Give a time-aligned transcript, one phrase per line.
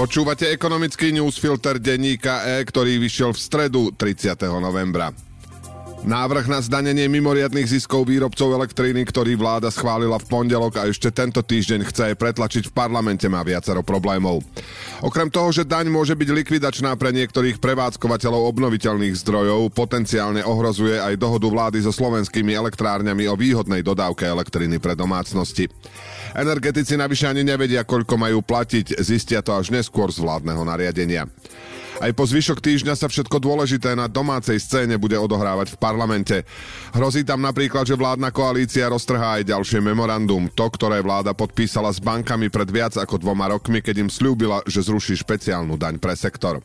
[0.00, 4.48] Počúvate ekonomický newsfilter denníka E, ktorý vyšiel v stredu 30.
[4.56, 5.12] novembra.
[6.00, 11.44] Návrh na zdanenie mimoriadných ziskov výrobcov elektriny, ktorý vláda schválila v pondelok a ešte tento
[11.44, 14.40] týždeň chce pretlačiť v parlamente, má viacero problémov.
[15.04, 21.20] Okrem toho, že daň môže byť likvidačná pre niektorých prevádzkovateľov obnoviteľných zdrojov, potenciálne ohrozuje aj
[21.20, 25.68] dohodu vlády so slovenskými elektrárňami o výhodnej dodávke elektriny pre domácnosti.
[26.32, 31.28] Energetici navyše ani nevedia, koľko majú platiť, zistia to až neskôr z vládneho nariadenia.
[32.00, 36.36] Aj po zvyšok týždňa sa všetko dôležité na domácej scéne bude odohrávať v parlamente.
[36.96, 42.00] Hrozí tam napríklad, že vládna koalícia roztrhá aj ďalšie memorandum, to, ktoré vláda podpísala s
[42.00, 46.64] bankami pred viac ako dvoma rokmi, keď im slúbila, že zruší špeciálnu daň pre sektor.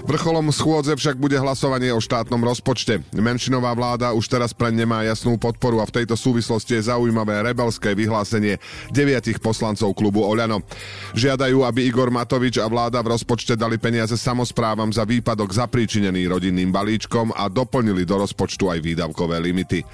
[0.00, 3.04] Vrcholom schôdze však bude hlasovanie o štátnom rozpočte.
[3.12, 7.92] Menšinová vláda už teraz pre nemá jasnú podporu a v tejto súvislosti je zaujímavé rebelské
[7.92, 8.56] vyhlásenie
[8.88, 10.64] deviatich poslancov klubu Oľano.
[11.12, 16.72] Žiadajú, aby Igor Matovič a vláda v rozpočte dali peniaze samozprávam za výpadok zapríčinený rodinným
[16.72, 19.84] balíčkom a doplnili do rozpočtu aj výdavkové limity.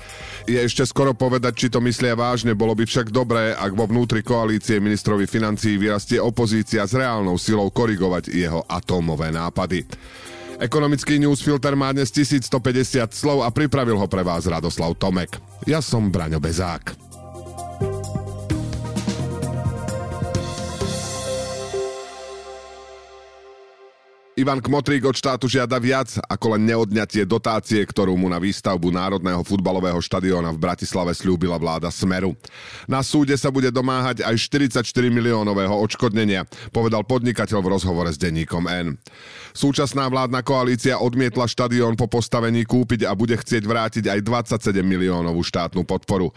[0.47, 4.23] Je ešte skoro povedať, či to myslia vážne, bolo by však dobré, ak vo vnútri
[4.23, 9.96] koalície ministrovi financií vyrastie opozícia s reálnou silou korigovať jeho atómové nápady.
[10.57, 15.37] Ekonomický newsfilter má dnes 1150 slov a pripravil ho pre vás Radoslav Tomek.
[15.69, 17.06] Ja som Braňo Bezák.
[24.37, 29.41] Ivan Kmotrík od štátu žiada viac ako len neodňatie dotácie, ktorú mu na výstavbu Národného
[29.41, 32.37] futbalového štadióna v Bratislave slúbila vláda Smeru.
[32.85, 38.69] Na súde sa bude domáhať aj 44 miliónového odškodnenia, povedal podnikateľ v rozhovore s denníkom
[38.69, 39.01] N.
[39.57, 45.41] Súčasná vládna koalícia odmietla štadión po postavení kúpiť a bude chcieť vrátiť aj 27 miliónovú
[45.41, 46.29] štátnu podporu.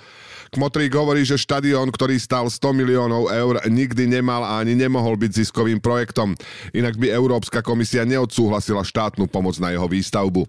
[0.55, 5.45] Kmotrík hovorí, že štadión, ktorý stal 100 miliónov eur, nikdy nemal a ani nemohol byť
[5.45, 6.33] ziskovým projektom.
[6.73, 10.45] Inak by Európska komisia neodsúhlasila štátnu pomoc na jeho výstavbu.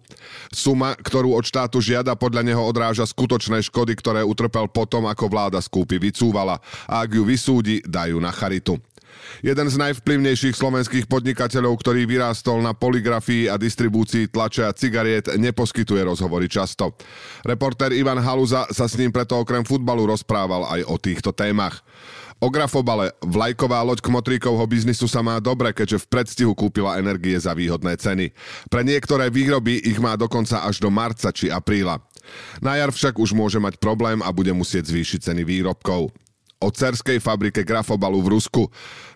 [0.52, 5.58] Suma, ktorú od štátu žiada, podľa neho odráža skutočné škody, ktoré utrpel potom, ako vláda
[5.64, 6.60] skúpy vycúvala.
[6.84, 8.76] A ak ju vysúdi, dajú na charitu.
[9.40, 16.02] Jeden z najvplyvnejších slovenských podnikateľov, ktorý vyrástol na poligrafii a distribúcii tlače a cigariet, neposkytuje
[16.04, 16.92] rozhovory často.
[17.46, 21.80] Reportér Ivan Haluza sa s ním preto okrem futbalu rozprával aj o týchto témach.
[22.40, 27.52] O grafobale vlajková loď kmotríkovho biznisu sa má dobre, keďže v predstihu kúpila energie za
[27.52, 28.32] výhodné ceny.
[28.72, 32.00] Pre niektoré výroby ich má dokonca až do marca či apríla.
[32.64, 36.08] Na jar však už môže mať problém a bude musieť zvýšiť ceny výrobkov
[36.60, 38.62] o cerskej fabrike grafobalu v Rusku.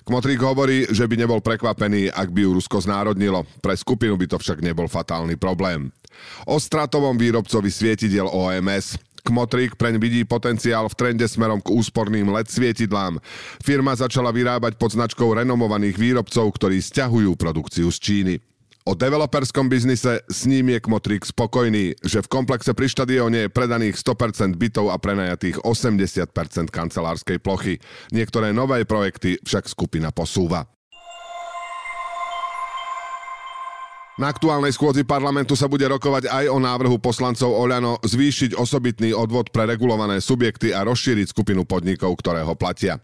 [0.08, 3.44] Kmotrík hovorí, že by nebol prekvapený, ak by ju Rusko znárodnilo.
[3.60, 5.92] Pre skupinu by to však nebol fatálny problém.
[6.48, 8.96] O stratovom výrobcovi svietidiel OMS.
[9.24, 13.16] Kmotrík preň vidí potenciál v trende smerom k úsporným LED svietidlám.
[13.64, 18.34] Firma začala vyrábať pod značkou renomovaných výrobcov, ktorí stiahujú produkciu z Číny.
[18.84, 23.96] O developerskom biznise s ním je Kmotrík spokojný, že v komplexe pri štadióne je predaných
[23.96, 27.80] 100% bytov a prenajatých 80% kancelárskej plochy.
[28.12, 30.68] Niektoré nové projekty však skupina posúva.
[34.14, 39.50] Na aktuálnej schôdzi parlamentu sa bude rokovať aj o návrhu poslancov Oľano zvýšiť osobitný odvod
[39.50, 43.02] pre regulované subjekty a rozšíriť skupinu podnikov, ktoré ho platia.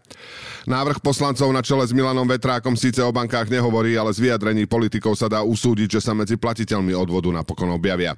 [0.71, 5.19] Návrh poslancov na čele s Milanom Vetrákom síce o bankách nehovorí, ale z vyjadrení politikov
[5.19, 8.15] sa dá usúdiť, že sa medzi platiteľmi odvodu napokon objavia.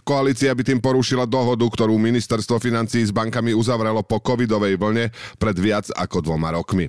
[0.00, 5.56] Koalícia by tým porušila dohodu, ktorú ministerstvo financí s bankami uzavrelo po covidovej vlne pred
[5.60, 6.88] viac ako dvoma rokmi.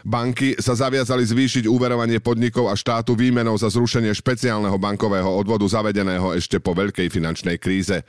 [0.00, 6.32] Banky sa zaviazali zvýšiť úverovanie podnikov a štátu výmenou za zrušenie špeciálneho bankového odvodu zavedeného
[6.32, 8.00] ešte po veľkej finančnej kríze.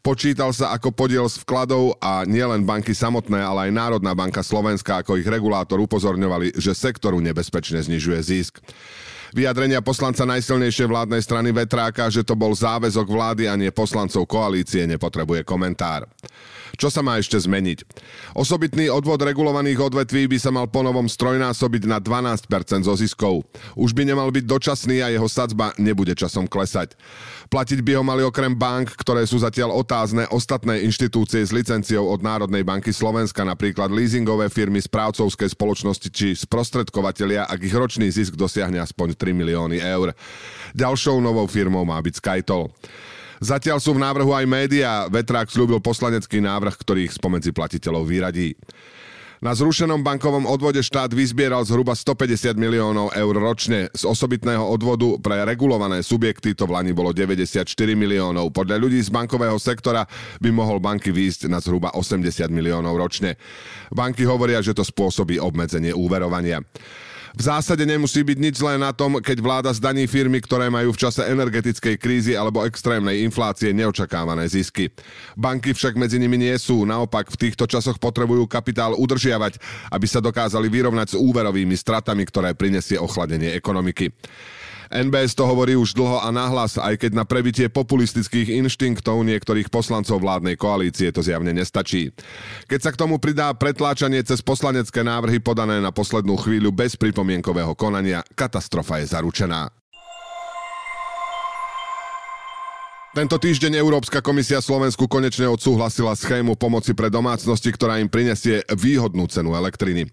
[0.00, 5.02] Počítal sa ako podiel z vkladov a nielen banky samotné, ale aj Národná banka Slovenska
[5.02, 8.62] ako ich regulátor upozorňovali, že sektoru nebezpečne znižuje zisk.
[9.32, 14.84] Vyjadrenia poslanca najsilnejšej vládnej strany Vetráka, že to bol záväzok vlády a nie poslancov koalície,
[14.84, 16.04] nepotrebuje komentár.
[16.80, 17.84] Čo sa má ešte zmeniť?
[18.32, 23.44] Osobitný odvod regulovaných odvetví by sa mal ponovom strojnásobiť na 12% zo ziskov.
[23.76, 26.96] Už by nemal byť dočasný a jeho sadzba nebude časom klesať.
[27.52, 32.24] Platiť by ho mali okrem bank, ktoré sú zatiaľ otázne, ostatné inštitúcie s licenciou od
[32.24, 38.80] Národnej banky Slovenska, napríklad leasingové firmy, správcovské spoločnosti či sprostredkovateľia, ak ich ročný zisk dosiahne
[38.80, 40.16] aspoň 3 milióny eur.
[40.72, 42.72] Ďalšou novou firmou má byť Skytol.
[43.42, 45.10] Zatiaľ sú v návrhu aj médiá.
[45.10, 48.54] Vetrák slúbil poslanecký návrh, ktorý ich spomedzi platiteľov vyradí.
[49.42, 53.90] Na zrušenom bankovom odvode štát vyzbieral zhruba 150 miliónov eur ročne.
[53.90, 57.66] Z osobitného odvodu pre regulované subjekty to v Lani bolo 94
[57.98, 58.54] miliónov.
[58.54, 60.06] Podľa ľudí z bankového sektora
[60.38, 63.34] by mohol banky výjsť na zhruba 80 miliónov ročne.
[63.90, 66.62] Banky hovoria, že to spôsobí obmedzenie úverovania.
[67.32, 71.00] V zásade nemusí byť nič zlé na tom, keď vláda zdaní firmy, ktoré majú v
[71.00, 74.92] čase energetickej krízy alebo extrémnej inflácie neočakávané zisky.
[75.32, 79.56] Banky však medzi nimi nie sú, naopak v týchto časoch potrebujú kapitál udržiavať,
[79.88, 84.12] aby sa dokázali vyrovnať s úverovými stratami, ktoré prinesie ochladenie ekonomiky.
[84.92, 90.20] NBS to hovorí už dlho a nahlas, aj keď na prebitie populistických inštinktov niektorých poslancov
[90.20, 92.12] vládnej koalície to zjavne nestačí.
[92.68, 97.72] Keď sa k tomu pridá pretláčanie cez poslanecké návrhy podané na poslednú chvíľu bez pripomienkového
[97.72, 99.72] konania, katastrofa je zaručená.
[103.12, 109.28] Tento týždeň Európska komisia Slovensku konečne odsúhlasila schému pomoci pre domácnosti, ktorá im prinesie výhodnú
[109.28, 110.08] cenu elektriny.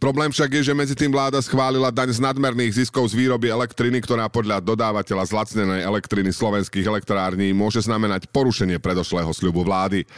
[0.00, 4.00] Problém však je, že medzi tým vláda schválila daň z nadmerných ziskov z výroby elektriny,
[4.00, 10.08] ktorá podľa dodávateľa zlacnenej elektriny slovenských elektrární môže znamenať porušenie predošlého sľubu vlády.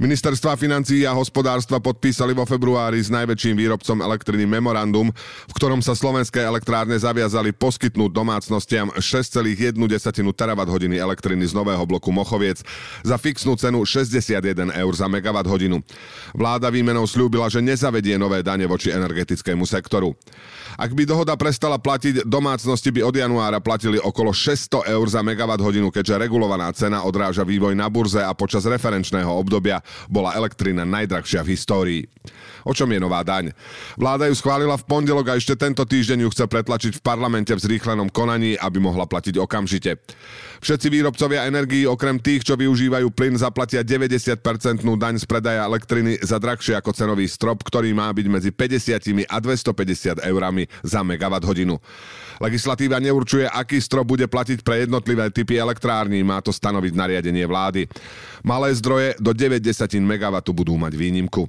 [0.00, 5.12] Ministerstva financí a hospodárstva podpísali vo februári s najväčším výrobcom elektriny memorandum,
[5.48, 9.76] v ktorom sa slovenské elektrárne zaviazali poskytnúť domácnostiam 6,1
[10.32, 12.64] terawatt hodiny elektriny z nového bloku Mochoviec
[13.04, 15.84] za fixnú cenu 61 eur za megawatt hodinu.
[16.32, 20.16] Vláda výmenou slúbila, že nezavedie nové dane voči energetickému sektoru.
[20.80, 25.60] Ak by dohoda prestala platiť, domácnosti by od januára platili okolo 600 eur za megawatt
[25.60, 31.44] hodinu, keďže regulovaná cena odráža vývoj na burze a počas referenčného obdobia bola elektrina najdrahšia
[31.44, 32.02] v histórii.
[32.62, 33.50] O čom je nová daň?
[33.98, 37.58] Vláda ju schválila v pondelok a ešte tento týždeň ju chce pretlačiť v parlamente v
[37.58, 39.98] zrýchlenom konaní, aby mohla platiť okamžite.
[40.62, 46.38] Všetci výrobcovia energií okrem tých, čo využívajú plyn, zaplatia 90-percentnú daň z predaja elektriny za
[46.38, 51.82] drahšie ako cenový strop, ktorý má byť medzi 50 a 250 eurami za megawatt hodinu.
[52.38, 57.86] Legislatíva neurčuje, aký strop bude platiť pre jednotlivé typy elektrární, má to stanoviť nariadenie vlády.
[58.42, 59.71] Malé zdroje do 90
[60.04, 61.48] MW budú mať výnimku.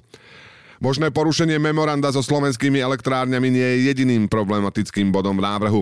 [0.83, 5.81] Možné porušenie memoranda so slovenskými elektrárňami nie je jediným problematickým bodom v návrhu.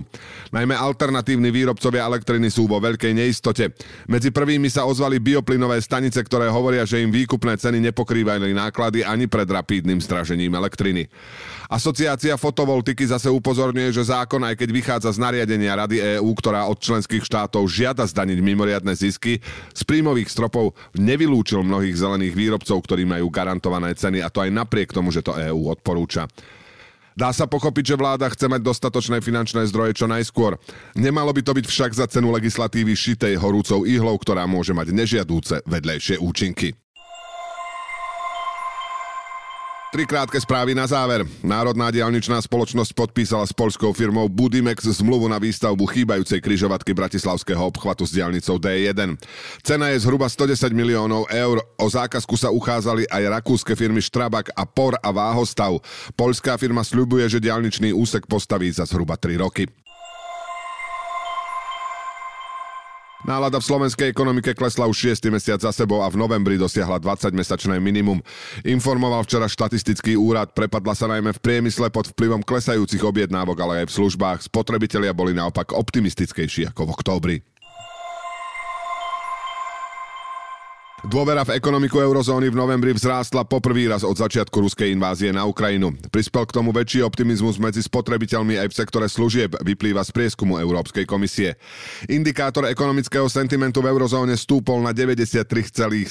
[0.53, 3.73] Najmä alternatívni výrobcovia elektriny sú vo veľkej neistote.
[4.05, 9.25] Medzi prvými sa ozvali bioplynové stanice, ktoré hovoria, že im výkupné ceny nepokrývajú náklady ani
[9.25, 11.09] pred rapídnym stražením elektriny.
[11.71, 16.75] Asociácia fotovoltiky zase upozorňuje, že zákon, aj keď vychádza z nariadenia Rady EÚ, ktorá od
[16.75, 19.39] členských štátov žiada zdaniť mimoriadne zisky,
[19.71, 24.90] z príjmových stropov nevylúčil mnohých zelených výrobcov, ktorí majú garantované ceny a to aj napriek
[24.95, 26.27] tomu, že to EÚ odporúča.
[27.11, 30.55] Dá sa pochopiť, že vláda chce mať dostatočné finančné zdroje čo najskôr.
[30.95, 35.59] Nemalo by to byť však za cenu legislatívy šitej horúcou ihlou, ktorá môže mať nežiadúce
[35.67, 36.71] vedlejšie účinky.
[39.91, 41.27] Tri krátke správy na záver.
[41.43, 48.07] Národná dialničná spoločnosť podpísala s polskou firmou Budimex zmluvu na výstavbu chýbajúcej kryžovatky Bratislavského obchvatu
[48.07, 49.19] s dialnicou D1.
[49.59, 51.59] Cena je zhruba 110 miliónov eur.
[51.75, 55.83] O zákazku sa uchádzali aj rakúske firmy Štrabak a Por a Váhostav.
[56.15, 59.67] Polská firma sľubuje, že dialničný úsek postaví za zhruba 3 roky.
[63.21, 65.29] Nálada v slovenskej ekonomike klesla už 6.
[65.29, 68.17] mesiac za sebou a v novembri dosiahla 20-mesačné minimum.
[68.65, 73.93] Informoval včera štatistický úrad, prepadla sa najmä v priemysle pod vplyvom klesajúcich objednávok, ale aj
[73.93, 74.49] v službách.
[74.49, 77.35] Spotrebitelia boli naopak optimistickejší ako v októbri.
[81.01, 85.97] Dôvera v ekonomiku eurozóny v novembri vzrástla poprvý raz od začiatku ruskej invázie na Ukrajinu.
[86.13, 91.09] Prispel k tomu väčší optimizmus medzi spotrebiteľmi aj v sektore služieb, vyplýva z prieskumu Európskej
[91.09, 91.57] komisie.
[92.05, 96.05] Indikátor ekonomického sentimentu v eurozóne stúpol na 93,7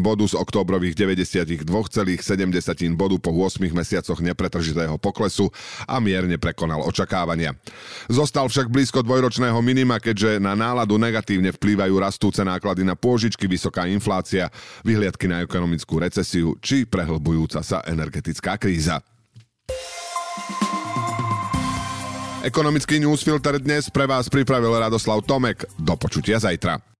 [0.00, 1.68] bodu z októbrových 92,7
[2.96, 5.52] bodu po 8 mesiacoch nepretržitého poklesu
[5.84, 7.52] a mierne prekonal očakávania.
[8.08, 13.84] Zostal však blízko dvojročného minima, keďže na náladu negatívne vplývajú rastúce náklady na pôžičky, vysoká
[13.84, 14.54] inflácia inflácia,
[14.86, 19.02] vyhliadky na ekonomickú recesiu či prehlbujúca sa energetická kríza.
[22.46, 25.66] Ekonomický newsfilter dnes pre vás pripravil Radoslav Tomek.
[25.82, 26.95] Do počutia zajtra.